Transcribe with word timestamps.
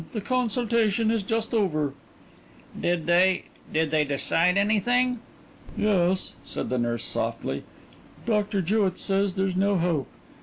The 0.13 0.19
consultation 0.21 1.11
is 1.11 1.21
just 1.21 1.53
over." 1.53 1.93
"Did 2.81 3.05
they 3.05 3.43
did 3.71 3.91
they 3.91 4.03
decide 4.03 4.57
anything?" 4.57 5.19
"Yes," 5.77 6.33
said 6.43 6.69
the 6.71 6.79
nurse 6.79 7.03
softly. 7.03 7.65
"Doctor 8.25 8.63
Jewett 8.63 8.97
says 8.97 9.35
there's 9.35 9.55
no 9.55 9.77
hope. 9.77 10.07
Mr. 10.07 10.39